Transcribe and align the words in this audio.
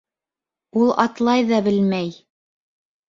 Ул 0.83 0.89
атлай 1.05 1.45
ҙа 1.53 1.59
белмәй. 1.71 2.11